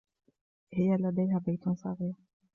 [0.73, 2.13] هي لديها بيت صغير.